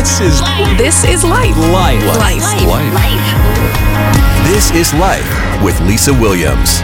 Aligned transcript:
This 0.00 0.20
is 0.20 0.40
life. 0.40 0.78
This 0.78 1.04
is 1.04 1.24
life. 1.24 1.54
life. 1.58 2.02
Life. 2.16 2.42
Life. 2.94 4.48
This 4.48 4.70
is 4.70 4.94
life 4.94 5.62
with 5.62 5.78
Lisa 5.82 6.14
Williams. 6.14 6.80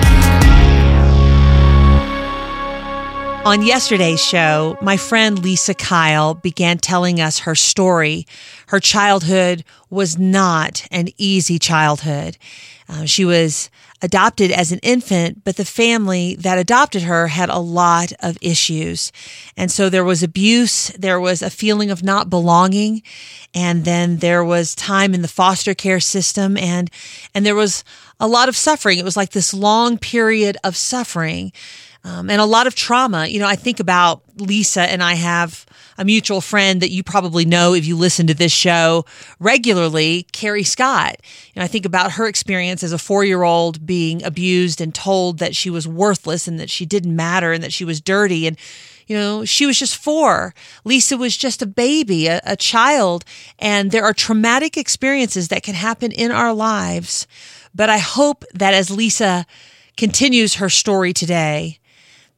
On 3.47 3.63
yesterday's 3.63 4.23
show, 4.23 4.77
my 4.83 4.99
friend 4.99 5.43
Lisa 5.43 5.73
Kyle 5.73 6.35
began 6.35 6.77
telling 6.77 7.19
us 7.19 7.39
her 7.39 7.55
story. 7.55 8.27
Her 8.67 8.81
childhood 8.81 9.65
was 9.89 10.19
not 10.19 10.87
an 10.91 11.09
easy 11.17 11.59
childhood. 11.59 12.37
Uh, 12.87 13.07
she 13.07 13.25
was 13.25 13.71
adopted 14.03 14.51
as 14.51 14.73
an 14.73 14.79
infant, 14.83 15.43
but 15.45 15.57
the 15.57 15.65
family 15.65 16.37
that 16.37 16.59
adopted 16.59 17.03
her 17.03 17.29
had 17.29 17.49
a 17.49 17.59
lot 17.59 18.13
of 18.21 18.37
issues. 18.41 19.11
And 19.57 19.71
so 19.71 19.89
there 19.89 20.05
was 20.05 20.23
abuse, 20.23 20.89
there 20.91 21.21
was 21.21 21.43
a 21.43 21.51
feeling 21.51 21.91
of 21.91 22.03
not 22.03 22.29
belonging, 22.29 23.03
and 23.55 23.85
then 23.85 24.19
there 24.19 24.45
was 24.45 24.75
time 24.75 25.15
in 25.15 25.23
the 25.23 25.29
foster 25.29 25.75
care 25.75 26.01
system 26.01 26.57
and 26.57 26.91
and 27.35 27.47
there 27.47 27.55
was 27.55 27.85
a 28.21 28.29
lot 28.29 28.49
of 28.49 28.57
suffering. 28.57 28.99
It 28.99 29.05
was 29.05 29.17
like 29.17 29.31
this 29.31 29.53
long 29.55 29.99
period 29.99 30.57
of 30.63 30.77
suffering 30.77 31.53
um, 32.05 32.31
and 32.31 32.41
a 32.41 32.45
lot 32.45 32.67
of 32.67 32.75
trauma. 32.75 33.27
You 33.27 33.41
know, 33.41 33.47
I 33.47 33.57
think 33.57 33.81
about 33.81 34.23
Lisa 34.37 34.83
and 34.83 35.03
I 35.03 35.15
have 35.15 35.67
a 35.99 36.05
mutual 36.05 36.41
friend 36.41 36.81
that 36.83 36.91
you 36.91 37.03
probably 37.03 37.45
know 37.45 37.75
if 37.75 37.87
you 37.87 37.97
listen 37.97 38.27
to 38.27 38.35
this 38.35 38.53
show 38.53 39.05
regularly, 39.39 40.27
Carrie 40.33 40.63
Scott. 40.63 41.17
And 41.55 41.63
I 41.63 41.67
think 41.67 41.85
about 41.87 42.13
her 42.13 42.27
experience 42.27 42.83
as 42.83 42.93
a 42.93 42.99
four 42.99 43.25
year 43.25 43.43
old 43.43 43.87
being 43.87 44.23
abused 44.23 44.81
and 44.81 44.95
told 44.95 45.39
that 45.39 45.57
she 45.57 45.71
was 45.71 45.89
worthless 45.89 46.47
and 46.47 46.61
that 46.61 46.71
she 46.71 46.87
didn't 46.87 47.17
matter 47.17 47.53
and 47.53 47.63
that 47.65 47.73
she 47.73 47.85
was 47.85 48.01
dirty. 48.01 48.47
And, 48.47 48.59
you 49.07 49.17
know, 49.17 49.45
she 49.45 49.67
was 49.67 49.79
just 49.79 49.97
four. 49.97 50.55
Lisa 50.85 51.17
was 51.17 51.37
just 51.37 51.63
a 51.63 51.67
baby, 51.67 52.27
a, 52.27 52.41
a 52.45 52.57
child. 52.57 53.25
And 53.59 53.91
there 53.91 54.05
are 54.05 54.13
traumatic 54.13 54.77
experiences 54.77 55.49
that 55.49 55.63
can 55.63 55.75
happen 55.75 56.13
in 56.13 56.31
our 56.31 56.53
lives. 56.53 57.27
But 57.75 57.89
I 57.91 57.99
hope 57.99 58.45
that 58.55 58.75
as 58.75 58.91
Lisa 58.91 59.47
continues 59.97 60.57
her 60.57 60.69
story 60.69 61.13
today, 61.13 61.79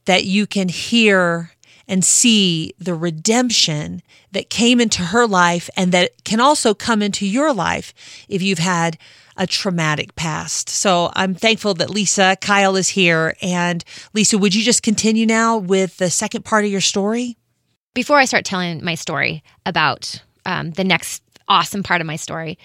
that 0.09 0.25
you 0.25 0.47
can 0.47 0.71
hear 0.71 1.53
and 1.87 2.03
see 2.03 2.73
the 2.79 2.95
redemption 2.95 4.03
that 4.33 4.49
came 4.49 4.81
into 4.81 5.03
her 5.03 5.27
life 5.27 5.69
and 5.77 5.93
that 5.93 6.25
can 6.25 6.41
also 6.41 6.73
come 6.73 7.03
into 7.03 7.27
your 7.27 7.53
life 7.53 7.93
if 8.27 8.41
you've 8.41 8.59
had 8.59 8.97
a 9.37 9.47
traumatic 9.47 10.17
past. 10.17 10.71
So 10.71 11.13
I'm 11.15 11.35
thankful 11.35 11.75
that 11.75 11.91
Lisa 11.91 12.39
Kyle 12.41 12.75
is 12.75 12.89
here. 12.89 13.37
And 13.43 13.85
Lisa, 14.15 14.39
would 14.39 14.55
you 14.55 14.63
just 14.63 14.83
continue 14.83 15.27
now 15.27 15.59
with 15.59 15.99
the 15.99 16.09
second 16.09 16.43
part 16.43 16.65
of 16.65 16.71
your 16.71 16.81
story? 16.81 17.37
Before 17.93 18.17
I 18.17 18.25
start 18.25 18.47
telling 18.47 18.83
my 18.83 18.95
story 18.95 19.43
about 19.67 20.23
um, 20.47 20.71
the 20.71 20.85
next 20.85 21.23
awesome 21.49 21.83
part 21.83 22.01
of 22.01 22.07
my 22.07 22.17
story, 22.17 22.59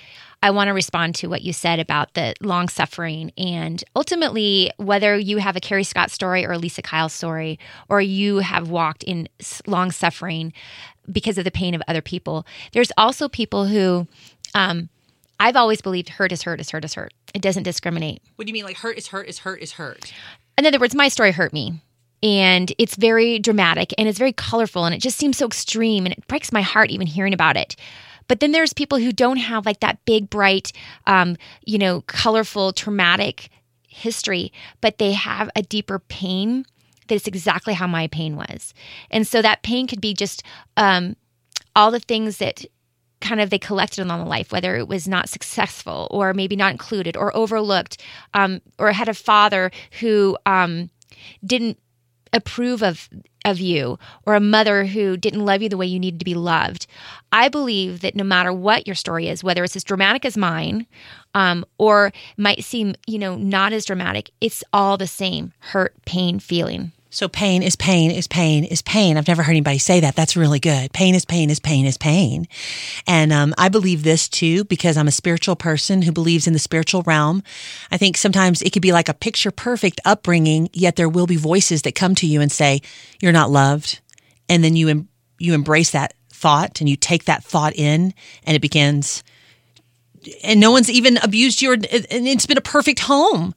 I 0.44 0.52
want 0.52 0.68
to 0.68 0.74
respond 0.74 1.16
to 1.16 1.28
what 1.28 1.42
you 1.42 1.54
said 1.54 1.80
about 1.80 2.16
the 2.16 2.36
long 2.42 2.68
suffering 2.68 3.32
and 3.38 3.82
ultimately 3.96 4.70
whether 4.76 5.18
you 5.18 5.38
have 5.38 5.56
a 5.56 5.62
Carrie 5.62 5.86
Scott 5.86 6.12
story 6.12 6.46
or 6.46 6.52
a 6.52 6.58
Lisa 6.58 6.82
Kyle 6.82 7.08
story, 7.08 7.58
or 7.88 8.02
you 8.02 8.40
have 8.40 8.70
walked 8.70 9.04
in 9.04 9.30
long 9.68 9.90
suffering 9.90 10.52
because 11.10 11.38
of 11.38 11.46
the 11.46 11.52
pain 11.52 11.74
of 11.74 11.82
other 11.88 12.02
people. 12.02 12.46
There's 12.74 12.92
also 12.98 13.30
people 13.30 13.68
who, 13.68 14.06
um, 14.54 14.90
I've 15.40 15.56
always 15.56 15.82
believed 15.82 16.10
hurt 16.10 16.34
is 16.34 16.44
hurt 16.44 16.60
is 16.60 16.70
hurt 16.72 16.84
is 16.84 16.94
hurt. 16.94 17.14
It 17.34 17.42
doesn't 17.42 17.64
discriminate. 17.64 18.22
What 18.36 18.46
do 18.46 18.50
you 18.50 18.54
mean? 18.54 18.66
Like 18.66 18.78
hurt 18.78 18.98
is 18.98 19.08
hurt 19.08 19.30
is 19.30 19.40
hurt 19.40 19.62
is 19.62 19.72
hurt? 19.72 20.12
In 20.58 20.66
other 20.66 20.78
words, 20.78 20.94
my 20.94 21.08
story 21.08 21.32
hurt 21.32 21.54
me 21.54 21.82
and 22.22 22.74
it's 22.78 22.98
very 22.98 23.40
dramatic 23.40 23.94
and 23.98 24.10
it's 24.10 24.20
very 24.20 24.34
colorful 24.34 24.84
and 24.84 24.94
it 24.94 25.00
just 25.02 25.18
seems 25.18 25.38
so 25.38 25.46
extreme 25.46 26.06
and 26.06 26.14
it 26.14 26.28
breaks 26.28 26.52
my 26.52 26.62
heart 26.62 26.90
even 26.90 27.08
hearing 27.08 27.34
about 27.34 27.56
it. 27.56 27.78
But 28.28 28.40
then 28.40 28.52
there's 28.52 28.74
people 28.74 28.98
who 28.98 29.12
don't 29.12 29.38
have 29.38 29.66
like 29.66 29.80
that 29.82 30.04
big, 30.06 30.30
bright, 30.30 30.72
um, 31.08 31.38
you 31.66 31.78
know, 31.78 32.02
colorful, 32.02 32.74
traumatic 32.74 33.50
history, 33.88 34.52
but 34.82 34.98
they 34.98 35.14
have 35.14 35.50
a 35.56 35.62
deeper 35.62 36.00
pain 36.00 36.66
that's 37.08 37.28
exactly 37.28 37.74
how 37.74 37.88
my 37.88 38.08
pain 38.08 38.36
was. 38.36 38.74
And 39.12 39.28
so 39.28 39.42
that 39.42 39.64
pain 39.64 39.88
could 39.88 40.02
be 40.02 40.14
just 40.14 40.44
um, 40.78 41.16
all 41.76 41.92
the 41.92 42.00
things 42.00 42.38
that 42.38 42.66
kind 43.22 43.40
of 43.40 43.50
they 43.50 43.60
collected 43.60 44.02
along 44.02 44.20
the 44.20 44.30
life, 44.30 44.52
whether 44.52 44.76
it 44.76 44.88
was 44.88 45.08
not 45.08 45.30
successful 45.30 46.08
or 46.12 46.34
maybe 46.34 46.56
not 46.56 46.72
included 46.72 47.16
or 47.16 47.36
overlooked, 47.36 48.02
um, 48.34 48.62
or 48.78 48.92
had 48.92 49.08
a 49.08 49.14
father 49.14 49.72
who 50.00 50.38
um, 50.46 50.90
didn't 51.46 51.80
approve 52.34 52.84
of 52.84 53.10
of 53.46 53.60
you 53.60 53.98
or 54.26 54.36
a 54.36 54.40
mother 54.40 54.86
who 54.86 55.18
didn't 55.18 55.46
love 55.46 55.62
you 55.62 55.70
the 55.70 55.78
way 55.78 55.86
you 55.86 56.00
needed 56.00 56.20
to 56.20 56.26
be 56.26 56.36
loved. 56.36 56.88
I 57.32 57.50
believe 57.50 58.02
that 58.02 58.16
no 58.16 58.24
matter 58.24 58.54
what 58.54 58.88
your 58.88 58.96
story 58.96 59.28
is, 59.28 59.44
whether 59.44 59.64
it's 59.64 59.76
as 59.76 59.84
dramatic 59.84 60.26
as 60.26 60.38
mine, 60.38 60.88
um, 61.34 61.66
or 61.78 62.12
might 62.38 62.64
seem, 62.64 62.96
you 63.08 63.20
know, 63.20 63.36
not 63.36 63.74
as 63.74 63.86
dramatic, 63.86 64.30
it's 64.40 64.64
all 64.72 64.98
the 64.98 65.08
same 65.08 65.54
hurt, 65.60 65.94
pain, 66.06 66.40
feeling. 66.40 66.92
So 67.14 67.28
pain 67.28 67.62
is 67.62 67.76
pain 67.76 68.10
is 68.10 68.28
pain 68.28 68.64
is 68.64 68.82
pain. 68.82 69.18
I've 69.18 69.28
never 69.28 69.44
heard 69.44 69.52
anybody 69.52 69.78
say 69.78 70.00
that. 70.00 70.16
That's 70.16 70.36
really 70.36 70.60
good. 70.60 70.92
Pain 70.94 71.14
is 71.14 71.26
pain 71.26 71.52
is 71.52 71.60
pain 71.60 71.86
is 71.86 71.96
pain. 71.96 72.48
And 73.06 73.32
um, 73.32 73.54
I 73.56 73.70
believe 73.70 74.02
this 74.02 74.28
too 74.28 74.64
because 74.64 74.98
I'm 74.98 75.08
a 75.08 75.12
spiritual 75.12 75.56
person 75.56 76.02
who 76.02 76.12
believes 76.12 76.48
in 76.48 76.54
the 76.54 76.60
spiritual 76.60 77.04
realm. 77.04 77.44
I 77.92 77.98
think 77.98 78.18
sometimes 78.18 78.64
it 78.64 78.74
could 78.74 78.82
be 78.82 78.92
like 78.92 79.10
a 79.10 79.14
picture 79.14 79.52
perfect 79.52 80.02
upbringing, 80.04 80.72
yet 80.74 80.96
there 80.96 81.08
will 81.08 81.28
be 81.28 81.36
voices 81.36 81.84
that 81.84 81.94
come 81.94 82.16
to 82.16 82.26
you 82.26 82.42
and 82.42 82.52
say, 82.52 82.82
you're 83.22 83.32
not 83.32 83.52
loved. 83.52 84.00
And 84.50 84.64
then 84.64 84.76
you, 84.76 84.88
em- 84.90 85.10
you 85.38 85.54
embrace 85.54 85.92
that 85.92 86.16
thought 86.32 86.82
and 86.82 86.90
you 86.90 86.96
take 86.96 87.26
that 87.26 87.44
thought 87.44 87.76
in 87.76 88.16
and 88.44 88.56
it 88.56 88.62
begins 88.62 89.24
and 90.44 90.60
no 90.60 90.72
one's 90.72 90.90
even 90.90 91.18
abused 91.18 91.62
you, 91.62 91.74
and 91.74 91.88
it's 91.90 92.46
been 92.46 92.58
a 92.58 92.62
perfect 92.62 93.00
home, 93.00 93.54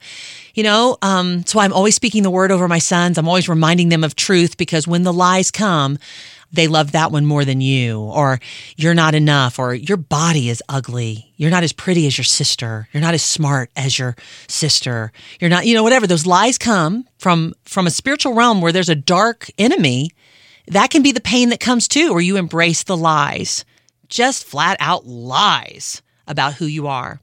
you 0.54 0.62
know. 0.62 0.97
Um, 1.03 1.44
so 1.47 1.60
I'm 1.60 1.72
always 1.72 1.94
speaking 1.94 2.22
the 2.22 2.31
word 2.31 2.50
over 2.50 2.69
my 2.69 2.78
sons. 2.78 3.19
I'm 3.19 3.28
always 3.28 3.49
reminding 3.49 3.88
them 3.88 4.04
of 4.04 4.16
truth 4.16 4.56
because 4.56 4.87
when 4.87 5.03
the 5.03 5.12
lies 5.12 5.50
come, 5.50 5.99
they 6.53 6.69
love 6.69 6.93
that 6.93 7.12
one 7.12 7.27
more 7.27 7.44
than 7.44 7.60
you, 7.60 8.00
or 8.00 8.41
you're 8.77 8.94
not 8.94 9.15
enough, 9.15 9.59
or 9.59 9.75
your 9.75 9.97
body 9.97 10.49
is 10.49 10.62
ugly. 10.69 11.32
You're 11.37 11.50
not 11.50 11.65
as 11.65 11.72
pretty 11.72 12.06
as 12.06 12.16
your 12.16 12.25
sister. 12.25 12.88
You're 12.93 13.03
not 13.03 13.15
as 13.15 13.22
smart 13.22 13.71
as 13.77 13.98
your 13.98 14.16
sister. 14.48 15.12
You're 15.41 15.50
not, 15.50 15.66
you 15.66 15.75
know, 15.75 15.83
whatever. 15.83 16.06
Those 16.06 16.27
lies 16.27 16.59
come 16.59 17.06
from 17.19 17.54
from 17.65 17.87
a 17.87 17.91
spiritual 17.91 18.34
realm 18.34 18.60
where 18.60 18.72
there's 18.72 18.88
a 18.88 18.94
dark 18.94 19.50
enemy. 19.59 20.10
That 20.69 20.91
can 20.91 21.03
be 21.03 21.12
the 21.12 21.21
pain 21.21 21.50
that 21.50 21.60
comes 21.60 21.87
too, 21.87 22.12
where 22.12 22.22
you 22.22 22.37
embrace 22.37 22.83
the 22.83 22.97
lies, 22.97 23.65
just 24.09 24.44
flat 24.44 24.77
out 24.81 25.06
lies 25.06 26.03
about 26.26 26.54
who 26.54 26.66
you 26.66 26.87
are. 26.87 27.20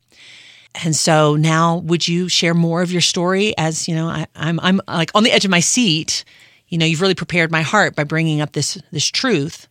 And 0.84 0.96
so 0.96 1.36
now, 1.36 1.78
would 1.78 2.08
you 2.08 2.28
share 2.28 2.54
more 2.54 2.82
of 2.82 2.92
your 2.92 3.02
story? 3.02 3.56
As 3.58 3.88
you 3.88 3.96
know, 3.96 4.08
I, 4.08 4.28
I'm 4.36 4.60
I'm 4.60 4.82
like 4.88 5.12
on 5.14 5.24
the 5.24 5.32
edge 5.32 5.46
of 5.46 5.52
my 5.52 5.60
seat. 5.60 6.26
You 6.68 6.78
know, 6.78 6.86
you've 6.86 7.02
really 7.02 7.16
prepared 7.16 7.52
my 7.52 7.62
heart 7.62 7.96
by 7.96 8.04
bringing 8.04 8.42
up 8.42 8.54
this 8.54 8.78
this 8.92 9.06
truth 9.06 9.68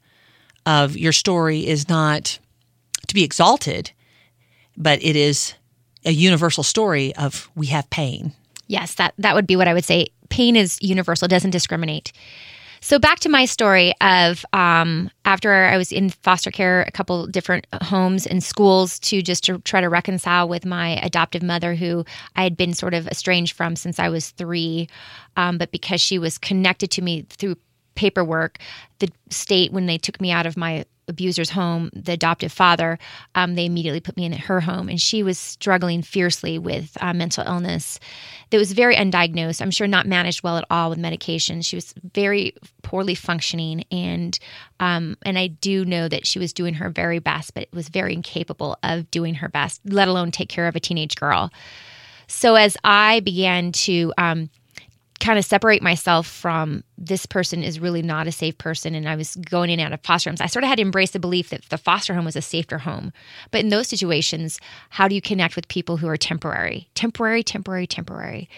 of 0.65 0.97
your 0.97 1.13
story 1.13 1.67
is 1.67 1.89
not 1.89 2.39
to 3.09 3.15
be 3.15 3.25
exalted, 3.25 3.91
but 4.77 5.03
it 5.03 5.17
is 5.17 5.55
a 6.05 6.13
universal 6.13 6.63
story 6.63 7.15
of 7.17 7.51
we 7.57 7.67
have 7.67 7.91
pain. 7.91 8.33
Yes, 8.69 8.95
that 8.95 9.15
that 9.19 9.35
would 9.35 9.47
be 9.47 9.57
what 9.57 9.69
I 9.69 9.75
would 9.75 9.85
say. 9.85 10.09
Pain 10.29 10.55
is 10.55 10.79
universal; 10.81 11.27
doesn't 11.27 11.51
discriminate. 11.51 12.13
So 12.85 12.99
back 12.99 13.21
to 13.21 13.29
my 13.29 13.45
story 13.45 13.95
of 14.01 14.45
um, 14.53 15.09
after 15.25 15.53
I 15.53 15.77
was 15.77 15.93
in 15.93 16.11
foster 16.11 16.51
care, 16.51 16.83
a 16.83 16.91
couple 16.91 17.29
different 17.29 17.65
homes 17.81 18.27
and 18.27 18.43
schools 18.43 18.99
to 19.01 19.23
just 19.23 19.45
to 19.45 19.61
try 19.61 19.81
to 19.81 19.89
reconcile 19.89 20.49
with 20.49 20.67
my 20.67 20.97
adoptive 20.97 21.45
mother, 21.45 21.77
who 21.77 22.05
I 22.35 22.43
had 22.43 22.57
been 22.57 22.75
sort 22.75 22.93
of 22.93 23.07
estranged 23.07 23.55
from 23.55 23.77
since 23.77 24.01
I 24.01 24.09
was 24.09 24.31
three, 24.31 24.89
um, 25.37 25.59
but 25.59 25.71
because 25.71 26.01
she 26.01 26.19
was 26.19 26.39
connected 26.39 26.91
to 26.91 27.03
me 27.03 27.25
through 27.31 27.55
paperwork, 27.95 28.59
the 28.99 29.09
state 29.31 29.73
when 29.73 29.87
they 29.87 29.97
took 29.97 30.21
me 30.21 30.33
out 30.33 30.47
of 30.47 30.57
my 30.57 30.85
abuser's 31.09 31.51
home, 31.51 31.91
the 31.95 32.13
adoptive 32.13 32.53
father, 32.53 32.99
um, 33.35 33.55
they 33.55 33.67
immediately 33.67 34.01
put 34.01 34.17
me 34.17 34.25
in 34.25 34.33
her 34.33 34.61
home. 34.61 34.89
And 34.89 35.01
she 35.01 35.23
was 35.23 35.39
struggling 35.39 36.03
fiercely 36.03 36.59
with 36.59 36.97
uh, 37.01 37.13
mental 37.13 37.45
illness 37.45 37.99
that 38.51 38.59
was 38.59 38.73
very 38.73 38.95
undiagnosed. 38.97 39.61
I'm 39.61 39.71
sure 39.71 39.87
not 39.87 40.07
managed 40.07 40.43
well 40.43 40.59
at 40.59 40.65
all 40.71 40.91
with 40.91 40.99
medication. 40.99 41.63
She 41.63 41.77
was 41.77 41.95
very 42.15 42.55
poorly 42.83 43.15
functioning. 43.15 43.85
And, 43.91 44.39
um, 44.81 45.17
and 45.23 45.39
I 45.39 45.49
do 45.49 45.85
know 45.85 46.09
that 46.09 46.27
she 46.27 46.39
was 46.39 46.53
doing 46.53 46.75
her 46.75 46.89
very 46.89 47.19
best, 47.19 47.55
but 47.55 47.69
was 47.73 47.89
very 47.89 48.13
incapable 48.13 48.79
of 48.83 49.11
doing 49.11 49.35
her 49.35 49.49
best, 49.49 49.81
let 49.85 50.09
alone 50.09 50.31
take 50.31 50.49
care 50.49 50.69
of 50.69 50.77
a 50.77 50.81
teenage 50.81 51.17
girl. 51.17 51.51
So 52.29 52.55
as 52.55 52.77
I 52.85 53.21
began 53.21 53.73
to, 53.73 54.13
um, 54.17 54.51
kind 55.23 55.39
of 55.39 55.45
separate 55.45 55.83
myself 55.83 56.27
from 56.27 56.83
this 56.99 57.27
person 57.27 57.63
is 57.63 57.79
really 57.79 58.03
not 58.03 58.27
a 58.27 58.33
safe 58.33 58.59
person 58.59 58.95
and 58.95 59.09
I 59.09 59.15
was 59.15 59.37
going 59.37 59.71
in 59.71 59.79
and 59.79 59.87
out 59.87 59.93
of 59.93 60.05
foster 60.05 60.29
homes. 60.29 60.41
I 60.41 60.47
sort 60.47 60.65
of 60.65 60.69
had 60.69 60.77
to 60.77 60.83
embrace 60.83 61.13
the 61.13 61.21
belief 61.21 61.51
that 61.51 61.63
the 61.69 61.79
foster 61.79 62.13
home 62.13 62.25
was 62.25 62.35
a 62.35 62.43
safer 62.43 62.79
home. 62.79 63.13
But 63.53 63.61
in 63.61 63.69
those 63.69 63.87
situations, 63.87 64.59
how 64.91 65.07
do 65.07 65.15
you 65.15 65.23
connect 65.23 65.55
with 65.55 65.69
people 65.69 65.97
who 65.97 66.09
are 66.09 66.17
temporary? 66.17 66.89
Temporary, 66.95 67.45
temporary, 67.45 67.87
temporary. 67.87 68.49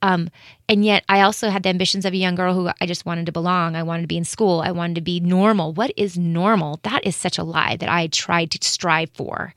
Um, 0.00 0.30
and 0.66 0.82
yet 0.82 1.04
I 1.10 1.20
also 1.20 1.50
had 1.50 1.62
the 1.62 1.68
ambitions 1.68 2.06
of 2.06 2.14
a 2.14 2.16
young 2.16 2.34
girl 2.34 2.54
who 2.54 2.70
I 2.80 2.86
just 2.86 3.04
wanted 3.04 3.26
to 3.26 3.32
belong. 3.32 3.76
I 3.76 3.82
wanted 3.82 4.02
to 4.02 4.08
be 4.08 4.16
in 4.16 4.24
school. 4.24 4.62
I 4.62 4.70
wanted 4.70 4.94
to 4.94 5.02
be 5.02 5.20
normal. 5.20 5.74
What 5.74 5.92
is 5.94 6.16
normal? 6.16 6.80
That 6.84 7.06
is 7.06 7.14
such 7.14 7.36
a 7.36 7.44
lie 7.44 7.76
that 7.76 7.90
I 7.90 8.06
tried 8.06 8.50
to 8.52 8.58
strive 8.66 9.10
for. 9.10 9.54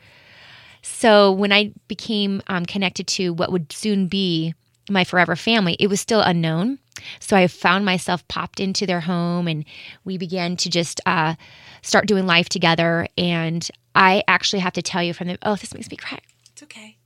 So 0.82 1.32
when 1.32 1.54
I 1.54 1.72
became 1.88 2.42
um, 2.48 2.66
connected 2.66 3.08
to 3.08 3.34
what 3.34 3.54
would 3.54 3.72
soon 3.72 4.08
be 4.08 4.54
my 4.90 5.04
forever 5.04 5.36
family, 5.36 5.76
it 5.80 5.88
was 5.88 6.02
still 6.02 6.22
unknown. 6.22 6.80
So 7.20 7.36
I 7.38 7.48
found 7.48 7.86
myself 7.86 8.28
popped 8.28 8.60
into 8.60 8.86
their 8.86 9.02
home 9.02 9.48
and 9.48 9.66
we 10.04 10.18
began 10.18 10.58
to 10.58 10.70
just 10.70 11.02
uh, 11.06 11.36
start 11.82 12.08
doing 12.08 12.26
life 12.26 12.50
together. 12.50 13.08
And 13.18 13.68
I 13.96 14.24
actually 14.28 14.60
have 14.60 14.74
to 14.74 14.82
tell 14.82 15.04
you 15.04 15.14
from 15.14 15.28
the, 15.28 15.38
oh, 15.44 15.56
this 15.56 15.74
makes 15.74 15.90
me 15.90 15.98
cry. 15.98 16.20
It's 16.52 16.64
okay. 16.64 16.98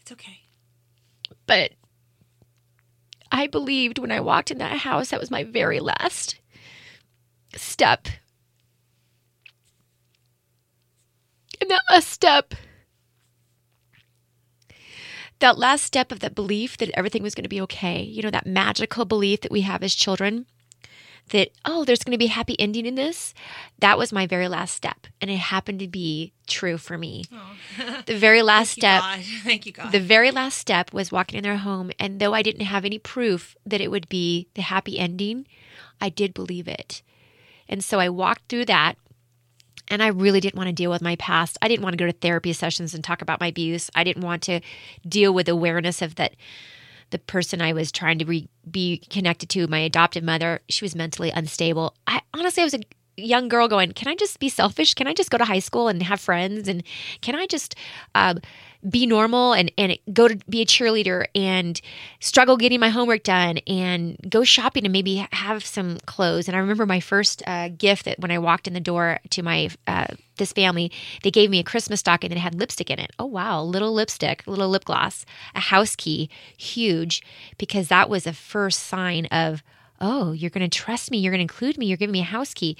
It's 0.00 0.12
okay. 0.12 0.40
But 1.46 1.72
I 3.32 3.46
believed 3.46 3.98
when 3.98 4.12
I 4.12 4.20
walked 4.20 4.50
in 4.50 4.58
that 4.58 4.78
house, 4.78 5.10
that 5.10 5.20
was 5.20 5.30
my 5.30 5.44
very 5.44 5.80
last 5.80 6.38
step. 7.54 8.08
And 11.60 11.70
that 11.70 11.82
last 11.90 12.08
step 12.08 12.54
that 15.40 15.58
last 15.58 15.84
step 15.84 16.12
of 16.12 16.20
that 16.20 16.34
belief 16.34 16.76
that 16.78 16.90
everything 16.94 17.22
was 17.22 17.34
going 17.34 17.44
to 17.44 17.48
be 17.48 17.60
okay, 17.62 18.02
you 18.02 18.22
know, 18.22 18.30
that 18.30 18.46
magical 18.46 19.04
belief 19.04 19.40
that 19.42 19.52
we 19.52 19.62
have 19.62 19.82
as 19.82 19.94
children 19.94 20.46
that, 21.30 21.50
oh, 21.64 21.84
there's 21.84 22.04
going 22.04 22.12
to 22.12 22.18
be 22.18 22.26
a 22.26 22.28
happy 22.28 22.58
ending 22.58 22.86
in 22.86 22.94
this, 22.94 23.34
that 23.80 23.98
was 23.98 24.12
my 24.12 24.26
very 24.26 24.48
last 24.48 24.74
step. 24.74 25.06
And 25.20 25.30
it 25.30 25.38
happened 25.38 25.80
to 25.80 25.88
be 25.88 26.32
true 26.46 26.78
for 26.78 26.96
me. 26.96 27.24
Oh. 27.32 28.02
the 28.06 28.16
very 28.16 28.42
last 28.52 28.70
step. 28.70 29.02
Thank 29.42 29.66
you, 29.66 29.72
God. 29.72 29.92
The 29.92 30.00
very 30.00 30.30
last 30.30 30.58
step 30.58 30.92
was 30.92 31.10
walking 31.10 31.38
in 31.38 31.42
their 31.42 31.56
home. 31.56 31.90
And 31.98 32.20
though 32.20 32.34
I 32.34 32.42
didn't 32.42 32.66
have 32.66 32.84
any 32.84 32.98
proof 32.98 33.56
that 33.66 33.80
it 33.80 33.90
would 33.90 34.08
be 34.08 34.48
the 34.54 34.62
happy 34.62 34.98
ending, 34.98 35.46
I 36.00 36.08
did 36.10 36.34
believe 36.34 36.68
it. 36.68 37.02
And 37.68 37.82
so 37.82 37.98
I 37.98 38.08
walked 38.08 38.48
through 38.48 38.66
that 38.66 38.96
and 39.88 40.02
I 40.02 40.08
really 40.08 40.40
didn't 40.40 40.56
want 40.56 40.68
to 40.68 40.72
deal 40.72 40.90
with 40.90 41.02
my 41.02 41.16
past. 41.16 41.58
I 41.62 41.68
didn't 41.68 41.82
want 41.82 41.94
to 41.94 41.98
go 41.98 42.06
to 42.06 42.12
therapy 42.12 42.52
sessions 42.52 42.94
and 42.94 43.02
talk 43.02 43.22
about 43.22 43.40
my 43.40 43.48
abuse. 43.48 43.90
I 43.94 44.04
didn't 44.04 44.24
want 44.24 44.42
to 44.44 44.60
deal 45.08 45.32
with 45.32 45.48
awareness 45.48 46.02
of 46.02 46.16
that 46.16 46.34
the 47.10 47.18
person 47.18 47.62
I 47.62 47.72
was 47.72 47.92
trying 47.92 48.18
to 48.18 48.24
re- 48.24 48.48
be 48.68 48.98
connected 49.10 49.48
to, 49.50 49.66
my 49.68 49.78
adoptive 49.78 50.24
mother, 50.24 50.60
she 50.68 50.84
was 50.84 50.96
mentally 50.96 51.30
unstable. 51.30 51.94
I 52.06 52.22
honestly, 52.34 52.62
I 52.62 52.64
was 52.64 52.74
a 52.74 52.80
young 53.16 53.48
girl 53.48 53.68
going, 53.68 53.92
Can 53.92 54.08
I 54.08 54.14
just 54.14 54.38
be 54.38 54.48
selfish? 54.48 54.94
Can 54.94 55.06
I 55.06 55.14
just 55.14 55.30
go 55.30 55.38
to 55.38 55.44
high 55.44 55.58
school 55.58 55.88
and 55.88 56.02
have 56.02 56.20
friends? 56.20 56.68
And 56.68 56.82
can 57.20 57.34
I 57.34 57.46
just 57.46 57.74
uh, 58.14 58.34
be 58.88 59.06
normal 59.06 59.52
and, 59.52 59.72
and 59.78 59.98
go 60.12 60.28
to 60.28 60.36
be 60.48 60.62
a 60.62 60.66
cheerleader 60.66 61.26
and 61.34 61.80
struggle 62.20 62.56
getting 62.56 62.80
my 62.80 62.88
homework 62.88 63.22
done 63.22 63.58
and 63.66 64.16
go 64.28 64.44
shopping 64.44 64.84
and 64.84 64.92
maybe 64.92 65.26
have 65.32 65.64
some 65.64 65.98
clothes. 66.06 66.46
And 66.46 66.56
I 66.56 66.60
remember 66.60 66.86
my 66.86 67.00
first 67.00 67.42
uh, 67.46 67.68
gift 67.68 68.04
that 68.04 68.20
when 68.20 68.30
I 68.30 68.38
walked 68.38 68.66
in 68.66 68.74
the 68.74 68.80
door 68.80 69.18
to 69.30 69.42
my 69.42 69.70
uh, 69.86 70.06
this 70.36 70.52
family, 70.52 70.92
they 71.22 71.30
gave 71.30 71.50
me 71.50 71.58
a 71.58 71.64
Christmas 71.64 72.00
stocking 72.00 72.30
that 72.30 72.38
had 72.38 72.54
lipstick 72.54 72.90
in 72.90 72.98
it. 72.98 73.10
Oh 73.18 73.26
wow, 73.26 73.62
little 73.62 73.92
lipstick, 73.92 74.42
little 74.46 74.68
lip 74.68 74.84
gloss, 74.84 75.24
a 75.54 75.60
house 75.60 75.96
key, 75.96 76.28
huge, 76.56 77.22
because 77.58 77.88
that 77.88 78.10
was 78.10 78.26
a 78.26 78.32
first 78.32 78.84
sign 78.84 79.26
of 79.26 79.62
oh, 80.00 80.32
you're 80.32 80.50
going 80.50 80.68
to 80.68 80.78
trust 80.78 81.10
me, 81.10 81.18
you're 81.18 81.32
going 81.32 81.46
to 81.46 81.52
include 81.52 81.78
me, 81.78 81.86
you're 81.86 81.96
giving 81.96 82.12
me 82.12 82.20
a 82.20 82.24
house 82.24 82.54
key 82.54 82.76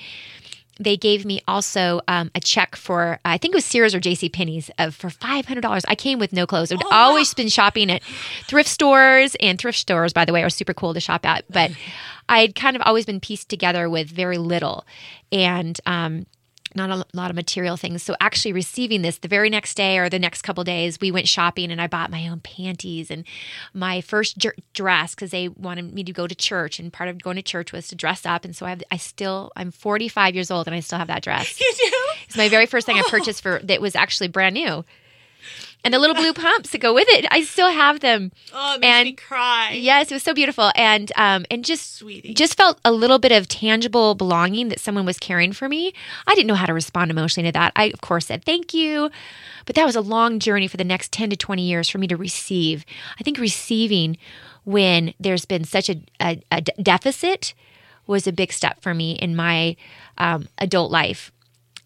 they 0.79 0.97
gave 0.97 1.25
me 1.25 1.41
also 1.49 2.01
um, 2.07 2.31
a 2.35 2.41
check 2.41 2.77
for 2.77 3.19
I 3.25 3.39
think 3.39 3.55
it 3.55 3.57
was 3.57 3.65
Sears 3.65 3.95
or 3.95 4.01
J.C. 4.01 4.29
Penney's 4.29 4.71
of 4.79 4.95
for 4.95 5.11
five 5.11 5.47
hundred 5.47 5.63
dollars. 5.63 5.85
I 5.89 5.95
came 5.95 6.19
with 6.19 6.33
no 6.33 6.47
clothes. 6.47 6.71
I'd 6.71 6.83
oh, 6.85 6.89
always 6.93 7.31
wow. 7.31 7.35
been 7.37 7.49
shopping 7.49 7.91
at 7.91 8.03
thrift 8.47 8.69
stores, 8.69 9.37
and 9.41 9.59
thrift 9.59 9.79
stores, 9.79 10.13
by 10.13 10.25
the 10.25 10.33
way, 10.33 10.43
are 10.43 10.51
super 10.51 10.75
cool 10.75 10.95
to 10.95 11.01
shop 11.01 11.25
at. 11.25 11.45
But 11.51 11.73
I'd 12.29 12.55
kind 12.55 12.77
of 12.77 12.83
always 12.83 13.07
been 13.07 13.21
pieced 13.21 13.49
together 13.49 13.89
with 13.89 14.09
very 14.09 14.39
little, 14.39 14.85
and 15.33 15.79
um, 15.87 16.27
not 16.77 16.91
a 16.91 17.07
lot 17.17 17.31
of 17.31 17.37
material 17.37 17.77
things. 17.77 18.03
So 18.03 18.15
actually 18.21 18.53
receiving 18.53 19.03
this 19.03 19.19
the 19.19 19.29
very 19.29 19.51
next 19.51 19.75
day 19.75 19.99
or 19.99 20.09
the 20.09 20.19
next 20.19 20.43
couple 20.43 20.63
days, 20.65 21.01
we 21.01 21.11
went 21.11 21.29
shopping 21.29 21.71
and 21.71 21.81
I 21.81 21.87
bought 21.87 22.11
my 22.11 22.29
own 22.29 22.41
panties 22.41 23.11
and 23.11 23.25
my 23.75 24.01
first 24.01 24.45
dress 24.73 25.15
because 25.15 25.31
they 25.31 25.49
wanted 25.49 25.93
me 25.93 26.05
to 26.05 26.13
go 26.13 26.27
to 26.27 26.35
church 26.35 26.79
and 26.79 26.93
part 26.93 27.09
of 27.09 27.23
going 27.23 27.37
to 27.37 27.43
church 27.43 27.73
was 27.73 27.89
to 27.89 27.97
dress 27.97 28.27
up. 28.27 28.45
And 28.45 28.55
so 28.55 28.67
I 28.67 28.71
have, 28.71 28.83
I 28.91 28.97
still, 28.97 29.53
I'm 29.57 29.71
45 29.71 30.35
years 30.35 30.51
old 30.51 30.67
and 30.67 30.77
I 30.77 30.81
still 30.81 30.99
have 30.99 31.09
that 31.09 31.23
dress. 31.23 31.61
You 31.67 31.73
do? 31.91 31.97
It's 32.27 32.37
my 32.37 32.49
very 32.49 32.67
first 32.67 32.87
thing 32.87 32.97
I 32.97 33.03
oh. 33.05 33.11
purchased 33.11 33.43
for 33.43 33.61
that 33.65 33.81
was 33.81 33.97
actually 33.97 34.29
brand 34.29 34.55
new 34.55 34.85
and 35.85 35.95
the 35.95 35.99
little 35.99 36.15
blue 36.15 36.33
pumps 36.35 36.71
that 36.71 36.81
go 36.81 36.95
with 36.95 37.09
it. 37.09 37.27
I 37.31 37.43
still 37.43 37.71
have 37.71 38.01
them. 38.01 38.33
Oh, 38.53 38.75
it 38.75 38.81
makes 38.81 38.93
and, 38.93 39.07
me 39.07 39.13
cry. 39.13 39.73
Yes, 39.73 40.11
it 40.11 40.15
was 40.15 40.23
so 40.23 40.35
beautiful, 40.35 40.71
and 40.75 41.11
um, 41.17 41.47
and 41.51 41.65
just 41.65 41.97
Sweetie. 41.97 42.35
just 42.35 42.57
felt 42.57 42.81
a 42.85 42.93
little 42.93 43.19
bit 43.19 43.33
of 43.33 43.49
tangible 43.49 44.15
belonging 44.15 44.69
that 44.69 44.81
someone 44.81 45.07
was 45.07 45.19
caring 45.19 45.53
for 45.53 45.69
me. 45.69 45.93
I 46.27 46.35
didn't 46.35 46.49
know 46.49 46.55
how 46.55 46.67
to 46.67 46.75
respond 46.75 47.11
emotionally 47.11 47.49
to 47.49 47.53
that. 47.53 47.73
I 47.77 47.87
of 47.87 48.01
course 48.01 48.27
said 48.27 48.45
thank 48.45 48.75
you, 48.75 49.11
but 49.65 49.77
that 49.77 49.87
was 49.87 49.97
a 49.97 50.01
long 50.01 50.39
journey 50.39 50.69
for 50.69 50.77
the 50.77 50.85
next 50.85 51.13
ten 51.13 51.31
to 51.31 51.37
twenty 51.37 51.63
years 51.63 51.89
for 51.89 51.99
me 51.99 52.07
to 52.09 52.17
receive. 52.17 52.85
I 53.19 53.23
think 53.23 53.39
receiving 53.39 54.17
when 54.65 55.15
there's 55.21 55.45
been 55.45 55.65
such 55.65 55.89
a, 55.89 56.03
a, 56.21 56.43
a 56.51 56.61
deficit 56.61 57.55
was 58.07 58.27
a 58.27 58.33
big 58.33 58.53
step 58.53 58.83
for 58.83 58.95
me 58.95 59.13
in 59.13 59.37
my 59.37 59.77
um, 60.19 60.49
adult 60.59 60.91
life 60.91 61.33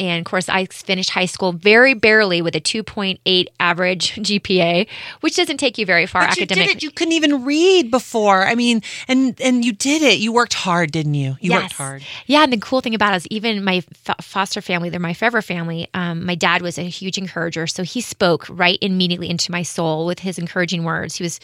and 0.01 0.27
of 0.27 0.29
course, 0.29 0.49
I 0.49 0.65
finished 0.67 1.11
high 1.11 1.27
school 1.27 1.53
very 1.53 1.93
barely 1.93 2.41
with 2.41 2.57
a 2.57 2.61
2.8 2.61 3.47
average 3.61 4.15
GPA, 4.17 4.89
which 5.21 5.37
doesn't 5.37 5.59
take 5.59 5.77
you 5.77 5.85
very 5.85 6.07
far 6.07 6.23
but 6.23 6.33
academically. 6.33 6.63
You, 6.63 6.69
did 6.69 6.77
it. 6.77 6.83
you 6.83 6.91
couldn't 6.91 7.13
even 7.13 7.45
read 7.45 7.91
before. 7.91 8.47
I 8.47 8.55
mean, 8.55 8.83
and 9.07 9.39
and 9.41 9.65
you 9.65 9.73
did 9.73 10.03
it. 10.03 10.19
You 10.19 10.33
worked 10.33 10.55
hard, 10.55 10.91
didn't 10.91 11.15
you? 11.15 11.37
You 11.41 11.51
yes. 11.51 11.63
worked 11.63 11.75
hard. 11.75 12.03
Yeah, 12.27 12.43
and 12.43 12.53
the 12.53 12.59
cool 12.59 12.81
thing 12.81 12.95
about 12.95 13.13
it 13.13 13.17
is 13.19 13.27
even 13.29 13.63
my 13.63 13.83
foster 14.21 14.63
family, 14.63 14.89
they're 14.89 14.99
my 14.99 15.15
forever 15.15 15.43
family. 15.43 15.89
Um, 15.93 16.25
my 16.25 16.35
dad 16.35 16.63
was 16.63 16.79
a 16.79 16.83
huge 16.83 17.19
encourager, 17.19 17.67
so 17.67 17.83
he 17.83 18.01
spoke 18.01 18.47
right 18.49 18.79
immediately 18.81 19.29
into 19.29 19.53
my 19.53 19.63
soul 19.63 20.07
with 20.07 20.21
his 20.21 20.39
encouraging 20.39 20.85
words. 20.85 21.17
He 21.17 21.23
was 21.23 21.41